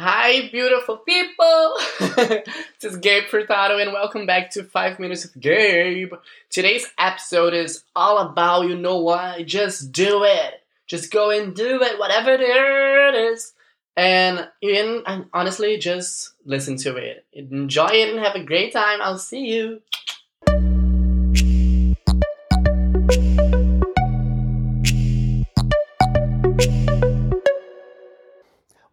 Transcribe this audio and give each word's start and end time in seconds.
Hi, 0.00 0.48
beautiful 0.52 0.98
people! 0.98 1.74
this 1.98 2.44
is 2.84 2.98
Gabe 2.98 3.24
Furtado, 3.24 3.82
and 3.82 3.92
welcome 3.92 4.26
back 4.26 4.48
to 4.52 4.62
5 4.62 5.00
Minutes 5.00 5.24
with 5.24 5.42
Gabe. 5.42 6.12
Today's 6.50 6.86
episode 6.96 7.52
is 7.52 7.82
all 7.96 8.18
about, 8.18 8.68
you 8.68 8.76
know 8.76 8.98
what, 8.98 9.44
just 9.44 9.90
do 9.90 10.22
it. 10.22 10.62
Just 10.86 11.10
go 11.10 11.30
and 11.30 11.52
do 11.52 11.82
it, 11.82 11.98
whatever 11.98 12.30
it 12.30 13.14
is. 13.16 13.54
And, 13.96 14.48
in, 14.62 15.02
and 15.04 15.26
honestly, 15.32 15.78
just 15.78 16.30
listen 16.44 16.76
to 16.76 16.94
it. 16.94 17.26
Enjoy 17.32 17.88
it 17.88 18.10
and 18.10 18.24
have 18.24 18.36
a 18.36 18.44
great 18.44 18.72
time. 18.72 19.00
I'll 19.02 19.18
see 19.18 19.46
you. 19.46 19.82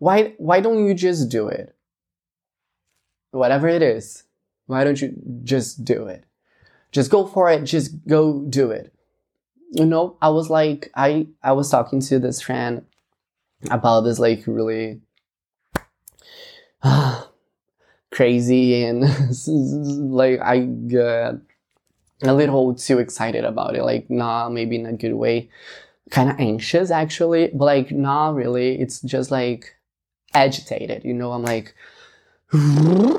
Why 0.05 0.33
why 0.37 0.59
don't 0.59 0.85
you 0.85 0.93
just 0.93 1.29
do 1.29 1.47
it? 1.47 1.75
Whatever 3.31 3.67
it 3.67 3.81
is 3.81 4.23
why 4.67 4.83
don't 4.83 5.01
you 5.01 5.13
just 5.43 5.85
do 5.85 6.07
it? 6.07 6.23
Just 6.91 7.11
go 7.11 7.25
for 7.25 7.49
it 7.51 7.63
just 7.63 8.07
go 8.07 8.41
do 8.41 8.71
it. 8.71 8.93
You 9.71 9.85
know 9.85 10.15
i 10.21 10.29
was 10.29 10.49
like 10.49 10.91
i 10.95 11.27
i 11.43 11.51
was 11.51 11.69
talking 11.69 11.99
to 11.99 12.19
this 12.19 12.39
friend 12.39 12.85
about 13.71 14.01
this 14.01 14.19
like 14.19 14.43
really 14.45 15.01
uh, 16.81 17.23
crazy 18.11 18.85
and 18.85 19.01
like 20.13 20.39
i 20.39 20.59
got 20.59 21.35
a 22.21 22.33
little 22.33 22.73
too 22.75 22.99
excited 22.99 23.43
about 23.43 23.75
it 23.75 23.83
like 23.83 24.09
nah 24.09 24.47
maybe 24.47 24.77
in 24.77 24.85
a 24.85 24.93
good 24.93 25.13
way. 25.13 25.49
Kind 26.11 26.29
of 26.29 26.39
anxious 26.39 26.91
actually 26.91 27.49
but 27.53 27.65
like 27.65 27.91
not 27.91 28.35
really 28.35 28.79
it's 28.79 29.01
just 29.01 29.31
like 29.31 29.74
agitated, 30.35 31.03
you 31.03 31.13
know, 31.13 31.31
I'm 31.31 31.43
like, 31.43 31.73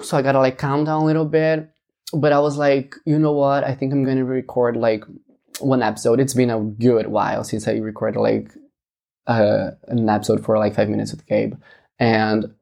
so 0.03 0.17
I 0.17 0.23
gotta 0.23 0.39
like 0.39 0.59
calm 0.59 0.85
down 0.85 1.03
a 1.03 1.05
little 1.05 1.25
bit. 1.25 1.71
But 2.13 2.33
I 2.33 2.39
was 2.39 2.57
like, 2.57 2.95
you 3.05 3.19
know 3.19 3.33
what? 3.33 3.65
I 3.65 3.75
think 3.75 3.93
I'm 3.93 4.05
gonna 4.05 4.25
record 4.25 4.77
like 4.77 5.05
one 5.61 5.83
episode. 5.83 6.21
It's 6.21 6.35
been 6.35 6.51
a 6.51 6.61
good 6.61 7.09
while 7.09 7.43
since 7.43 7.67
I 7.67 7.73
recorded 7.73 8.21
like 8.21 8.53
uh, 9.27 9.71
an 9.89 10.09
episode 10.09 10.45
for 10.45 10.59
like 10.59 10.75
five 10.75 10.89
minutes 10.89 11.11
with 11.11 11.27
Gabe. 11.27 11.55
And 11.99 12.55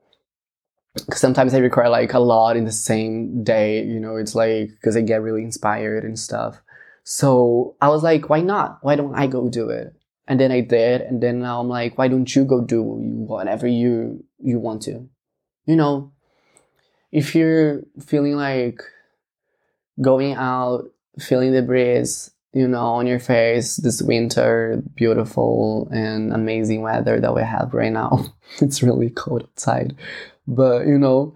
sometimes 1.12 1.55
I 1.55 1.58
record 1.58 1.88
like 1.88 2.14
a 2.14 2.20
lot 2.20 2.56
in 2.56 2.64
the 2.64 2.72
same 2.72 3.42
day, 3.42 3.84
you 3.84 4.00
know, 4.00 4.16
it's 4.16 4.34
like 4.34 4.70
because 4.70 4.97
I 4.97 5.02
get 5.02 5.22
really 5.22 5.42
inspired 5.42 6.05
and 6.05 6.19
stuff. 6.19 6.60
So 7.02 7.77
I 7.80 7.88
was 7.88 8.02
like, 8.02 8.30
why 8.30 8.41
not? 8.41 8.78
Why 8.82 8.97
don't 8.97 9.14
I 9.14 9.27
go 9.27 9.48
do 9.48 9.69
it? 9.69 9.94
And 10.27 10.41
then 10.41 10.50
I 10.50 10.61
did, 10.61 11.03
and 11.03 11.22
then 11.22 11.41
now 11.41 11.61
I'm 11.61 11.69
like, 11.69 11.98
why 11.98 12.08
don't 12.08 12.34
you 12.34 12.44
go 12.44 12.62
do 12.62 12.83
whatever 12.83 13.67
you 13.67 14.25
you 14.39 14.58
want 14.58 14.83
to? 14.83 15.08
You 15.66 15.77
know, 15.77 16.12
if 17.12 17.34
you're 17.34 17.83
feeling 18.05 18.36
like 18.36 18.83
going 20.00 20.34
out, 20.34 20.91
feeling 21.19 21.53
the 21.53 21.62
breeze, 21.62 22.31
you 22.53 22.66
know, 22.66 22.86
on 22.86 23.06
your 23.06 23.19
face 23.19 23.77
this 23.77 24.00
winter, 24.00 24.83
beautiful 24.94 25.89
and 25.92 26.33
amazing 26.33 26.83
weather 26.83 27.20
that 27.20 27.34
we 27.34 27.42
have 27.42 27.75
right 27.75 27.92
now. 27.92 28.25
it's 28.61 28.83
really 28.83 29.11
cold 29.11 29.42
outside, 29.42 29.94
but 30.47 30.86
you 30.86 30.98
know, 30.98 31.34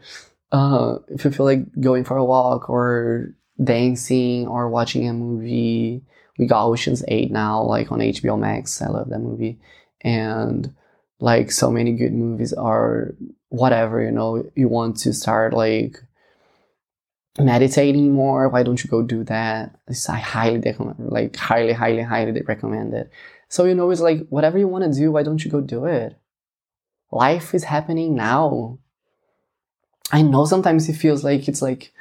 uh, 0.50 0.96
if 1.08 1.24
you 1.24 1.30
feel 1.30 1.46
like 1.46 1.80
going 1.80 2.04
for 2.04 2.16
a 2.16 2.24
walk 2.24 2.70
or 2.70 3.34
dancing 3.62 4.46
or 4.46 4.70
watching 4.70 5.08
a 5.08 5.12
movie 5.12 6.02
we 6.38 6.46
got 6.46 6.66
Ocean's 6.66 7.04
8 7.08 7.30
now, 7.30 7.62
like 7.62 7.92
on 7.92 7.98
HBO 7.98 8.38
Max. 8.38 8.80
I 8.80 8.88
love 8.88 9.10
that 9.10 9.18
movie. 9.18 9.58
And 10.00 10.74
like 11.20 11.50
so 11.50 11.70
many 11.70 11.92
good 11.92 12.12
movies 12.12 12.52
are 12.52 13.14
whatever, 13.48 14.00
you 14.00 14.12
know, 14.12 14.48
you 14.54 14.68
want 14.68 14.96
to 14.98 15.12
start 15.12 15.52
like 15.52 16.00
meditating 17.38 18.12
more, 18.12 18.48
why 18.48 18.62
don't 18.62 18.82
you 18.82 18.90
go 18.90 19.02
do 19.02 19.24
that? 19.24 19.74
It's, 19.88 20.08
I 20.08 20.18
highly 20.18 20.58
recommend, 20.58 21.10
like 21.10 21.36
highly, 21.36 21.72
highly, 21.72 22.02
highly 22.02 22.40
recommend 22.42 22.94
it. 22.94 23.10
So, 23.48 23.64
you 23.64 23.74
know, 23.74 23.90
it's 23.90 24.00
like 24.00 24.26
whatever 24.28 24.58
you 24.58 24.68
want 24.68 24.84
to 24.84 24.98
do, 24.98 25.10
why 25.10 25.22
don't 25.22 25.44
you 25.44 25.50
go 25.50 25.60
do 25.60 25.86
it? 25.86 26.16
Life 27.10 27.54
is 27.54 27.64
happening 27.64 28.14
now. 28.14 28.78
I 30.12 30.22
know 30.22 30.44
sometimes 30.44 30.88
it 30.88 30.94
feels 30.94 31.24
like 31.24 31.48
it's 31.48 31.62
like 31.62 31.92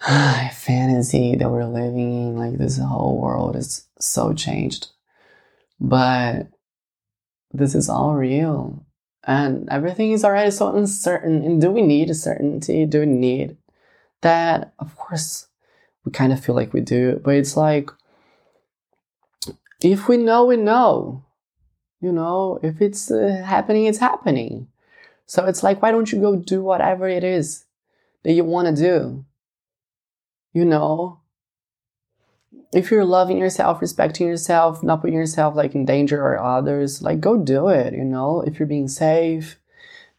fantasy 0.52 1.36
that 1.36 1.50
we're 1.50 1.66
living 1.66 2.28
in, 2.28 2.36
like 2.36 2.56
this 2.56 2.78
whole 2.78 3.20
world 3.20 3.54
is 3.54 3.86
so 3.98 4.32
changed. 4.32 4.88
But 5.78 6.48
this 7.52 7.74
is 7.74 7.88
all 7.88 8.14
real. 8.14 8.86
And 9.24 9.68
everything 9.70 10.12
is 10.12 10.24
already 10.24 10.50
so 10.50 10.74
uncertain. 10.74 11.44
And 11.44 11.60
do 11.60 11.70
we 11.70 11.82
need 11.82 12.08
a 12.08 12.14
certainty? 12.14 12.86
Do 12.86 13.00
we 13.00 13.06
need 13.06 13.58
that? 14.22 14.72
Of 14.78 14.96
course, 14.96 15.48
we 16.04 16.12
kind 16.12 16.32
of 16.32 16.42
feel 16.42 16.54
like 16.54 16.72
we 16.72 16.80
do. 16.80 17.20
But 17.22 17.34
it's 17.34 17.56
like, 17.56 17.90
if 19.82 20.08
we 20.08 20.16
know, 20.16 20.46
we 20.46 20.56
know. 20.56 21.24
You 22.00 22.12
know, 22.12 22.58
if 22.62 22.80
it's 22.80 23.10
uh, 23.10 23.42
happening, 23.44 23.84
it's 23.84 23.98
happening. 23.98 24.68
So 25.26 25.44
it's 25.44 25.62
like, 25.62 25.82
why 25.82 25.90
don't 25.90 26.10
you 26.10 26.18
go 26.18 26.36
do 26.36 26.62
whatever 26.62 27.06
it 27.06 27.22
is 27.22 27.66
that 28.22 28.32
you 28.32 28.44
want 28.44 28.74
to 28.74 28.82
do? 28.82 29.26
You 30.52 30.64
know 30.64 31.20
if 32.72 32.90
you're 32.90 33.04
loving 33.04 33.38
yourself 33.38 33.80
respecting 33.80 34.26
yourself 34.26 34.82
not 34.82 35.00
putting 35.00 35.16
yourself 35.16 35.54
like 35.54 35.74
in 35.74 35.84
danger 35.84 36.20
or 36.22 36.38
others 36.38 37.02
like 37.02 37.20
go 37.20 37.36
do 37.36 37.68
it 37.68 37.92
you 37.94 38.04
know? 38.04 38.42
If 38.42 38.58
you're 38.58 38.66
being 38.66 38.88
safe 38.88 39.56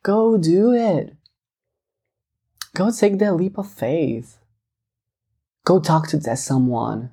go 0.04 0.38
do 0.38 0.74
it. 0.74 1.16
Go 2.74 2.92
take 2.92 3.20
that 3.20 3.36
leap 3.36 3.58
of 3.58 3.70
faith. 3.72 4.38
Go 5.66 5.80
talk 5.80 6.08
to 6.10 6.18
that 6.18 6.40
someone. 6.40 7.12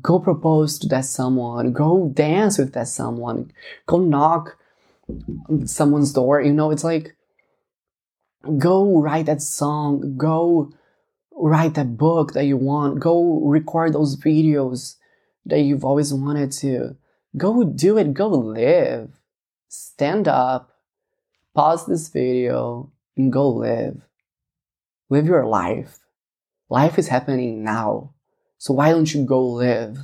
Go 0.00 0.18
propose 0.18 0.78
to 0.80 0.88
that 0.88 1.04
someone. 1.04 1.72
Go 1.72 2.10
dance 2.14 2.58
with 2.58 2.72
that 2.74 2.88
someone. 2.88 3.52
Go 3.86 3.98
knock 3.98 4.56
someone's 5.64 6.12
door 6.12 6.40
you 6.40 6.52
know? 6.52 6.70
It's 6.70 6.84
like 6.84 7.14
go 8.58 9.00
write 9.00 9.26
that 9.26 9.42
song. 9.42 10.16
Go 10.16 10.72
write 11.40 11.74
that 11.74 11.96
book 11.96 12.32
that 12.32 12.44
you 12.44 12.56
want. 12.56 13.00
Go 13.00 13.40
record 13.44 13.92
those 13.92 14.16
videos 14.16 14.96
that 15.46 15.60
you've 15.60 15.84
always 15.84 16.12
wanted 16.12 16.52
to. 16.52 16.96
Go 17.36 17.64
do 17.64 17.96
it. 17.98 18.14
Go 18.14 18.28
live. 18.28 19.10
Stand 19.68 20.28
up. 20.28 20.72
Pause 21.54 21.86
this 21.86 22.08
video 22.08 22.90
and 23.16 23.32
go 23.32 23.48
live. 23.48 24.02
Live 25.10 25.26
your 25.26 25.46
life. 25.46 25.98
Life 26.68 26.98
is 26.98 27.08
happening 27.08 27.64
now. 27.64 28.14
So 28.58 28.74
why 28.74 28.90
don't 28.90 29.12
you 29.12 29.24
go 29.24 29.44
live? 29.46 29.98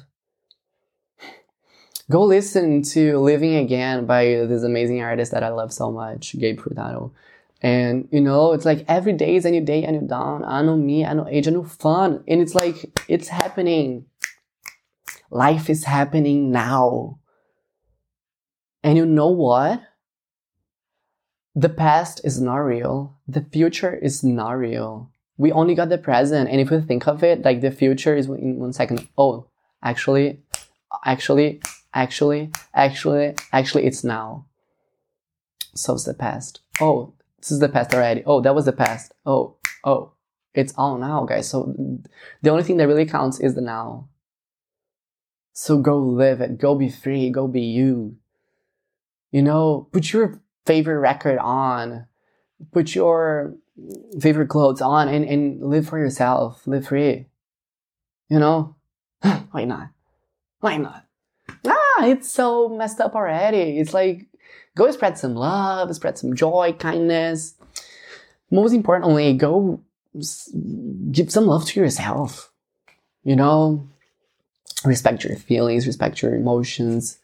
Go 2.11 2.23
listen 2.23 2.83
to 2.83 3.19
Living 3.19 3.57
Again 3.57 4.05
by 4.07 4.25
this 4.25 4.63
amazing 4.63 5.03
artist 5.03 5.33
that 5.33 5.43
I 5.43 5.49
love 5.49 5.73
so 5.73 5.91
much, 5.91 6.39
Gabe 6.39 6.61
Furtado. 6.61 7.13
And 7.63 8.09
you 8.11 8.21
know, 8.21 8.53
it's 8.53 8.65
like 8.65 8.85
every 8.89 9.13
day 9.13 9.37
is 9.37 9.45
a 9.45 9.51
new 9.51 9.63
day, 9.63 9.85
a 9.85 9.93
new 9.93 10.07
dawn, 10.07 10.45
a 10.45 10.63
new 10.63 10.77
me, 10.77 11.03
a 11.03 11.15
new 11.15 11.27
age, 11.29 11.47
a 11.47 11.51
new 11.51 11.65
fun. 11.65 12.23
And 12.29 12.41
it's 12.41 12.55
like 12.55 13.01
it's 13.09 13.29
happening. 13.29 14.07
Life 15.31 15.71
is 15.71 15.85
happening 15.85 16.51
now. 16.51 17.19
And 18.83 18.99
you 18.99 19.07
know 19.07 19.29
what? 19.29 19.83
The 21.55 21.69
past 21.69 22.21
is 22.25 22.41
not 22.41 22.57
real. 22.57 23.17
The 23.27 23.41
future 23.41 23.95
is 23.95 24.23
not 24.23 24.53
real. 24.59 25.11
We 25.37 25.51
only 25.53 25.75
got 25.75 25.89
the 25.89 25.99
present. 25.99 26.51
And 26.51 26.61
if 26.61 26.71
you 26.71 26.81
think 26.81 27.07
of 27.09 27.25
it, 27.25 27.45
like 27.45 27.61
the 27.61 27.71
future 27.71 28.15
is 28.15 28.27
in 28.27 28.59
one 28.59 28.73
second. 28.73 29.09
Oh, 29.17 29.47
actually, 29.83 30.41
actually, 31.05 31.61
actually, 31.95 32.51
actually, 32.75 33.35
actually, 33.53 33.87
it's 33.87 34.05
now. 34.05 34.47
So's 35.75 36.05
the 36.05 36.15
past. 36.15 36.61
Oh, 36.81 37.15
this 37.45 37.51
is 37.51 37.59
the 37.59 37.69
past 37.69 37.93
already. 37.93 38.23
Oh, 38.25 38.41
that 38.41 38.55
was 38.55 38.65
the 38.65 38.73
past. 38.73 39.13
Oh, 39.27 39.57
oh, 39.85 40.13
it's 40.55 40.73
all 40.79 40.97
now, 40.97 41.27
guys. 41.27 41.47
So 41.47 41.75
the 42.41 42.49
only 42.49 42.63
thing 42.63 42.79
that 42.79 42.89
really 42.89 43.05
counts 43.05 43.39
is 43.39 43.55
the 43.55 43.61
now. 43.61 44.09
So 45.53 45.77
go 45.77 45.99
live 45.99 46.41
it. 46.41 46.57
Go 46.57 46.75
be 46.75 46.89
free. 46.89 47.29
Go 47.29 47.47
be 47.47 47.61
you. 47.61 48.17
You 49.31 49.43
know, 49.43 49.89
put 49.93 50.11
your 50.11 50.41
favorite 50.65 51.01
record 51.01 51.37
on. 51.39 52.07
Put 52.73 52.95
your 52.95 53.57
favorite 54.19 54.49
clothes 54.49 54.81
on 54.81 55.09
and, 55.09 55.27
and 55.27 55.61
live 55.61 55.87
for 55.87 55.99
yourself. 55.99 56.67
Live 56.67 56.87
free. 56.87 57.27
You 58.31 58.39
know? 58.39 58.75
Why 59.51 59.65
not? 59.65 59.91
Why 60.61 60.79
not? 60.79 61.05
Ah, 61.67 62.07
it's 62.07 62.31
so 62.31 62.71
messed 62.71 63.03
up 63.03 63.15
already. 63.15 63.79
It's 63.79 63.93
like 63.93 64.29
Go 64.77 64.91
spread 64.91 65.17
some 65.17 65.35
love, 65.35 65.95
spread 65.95 66.19
some 66.19 66.35
joy, 66.35 66.75
kindness. 66.79 67.55
Most 68.51 68.73
importantly, 68.73 69.33
go 69.35 69.81
give 71.11 71.31
some 71.31 71.47
love 71.47 71.65
to 71.67 71.81
yourself. 71.81 72.53
You 73.23 73.37
know, 73.37 73.89
respect 74.85 75.25
your 75.25 75.37
feelings, 75.37 75.87
respect 75.87 76.23
your 76.23 76.35
emotions. 76.35 77.19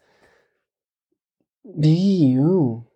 Be 1.78 1.90
you. 1.90 2.86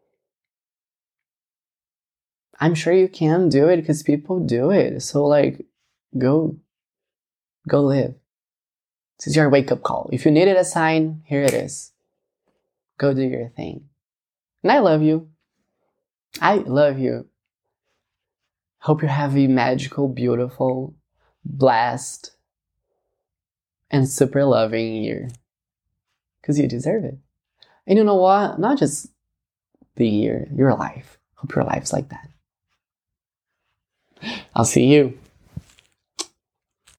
I'm 2.60 2.74
sure 2.74 2.92
you 2.92 3.08
can 3.08 3.48
do 3.48 3.68
it 3.68 3.76
because 3.76 4.02
people 4.02 4.40
do 4.40 4.70
it. 4.70 5.00
So 5.00 5.26
like 5.26 5.66
go 6.16 6.56
go 7.68 7.82
live. 7.82 8.14
This 9.18 9.28
is 9.28 9.36
your 9.36 9.50
wake 9.50 9.70
up 9.70 9.82
call. 9.82 10.08
If 10.12 10.24
you 10.24 10.30
needed 10.30 10.56
a 10.56 10.64
sign, 10.64 11.22
here 11.26 11.42
it 11.42 11.52
is. 11.52 11.92
Go 12.98 13.12
do 13.12 13.22
your 13.22 13.48
thing. 13.48 13.88
And 14.64 14.72
I 14.72 14.78
love 14.78 15.02
you. 15.02 15.28
I 16.40 16.54
love 16.54 16.98
you. 16.98 17.28
Hope 18.78 19.02
you 19.02 19.08
have 19.08 19.36
a 19.36 19.46
magical, 19.46 20.08
beautiful, 20.08 20.94
blessed, 21.44 22.32
and 23.90 24.08
super 24.08 24.42
loving 24.44 24.94
year. 24.94 25.28
Because 26.40 26.58
you 26.58 26.66
deserve 26.66 27.04
it. 27.04 27.18
And 27.86 27.98
you 27.98 28.04
know 28.04 28.16
what? 28.16 28.58
Not 28.58 28.78
just 28.78 29.08
the 29.96 30.08
year, 30.08 30.48
your 30.54 30.74
life. 30.74 31.18
Hope 31.34 31.54
your 31.54 31.64
life's 31.64 31.92
like 31.92 32.08
that. 32.08 32.30
I'll 34.54 34.64
see 34.64 34.86
you. 34.86 35.18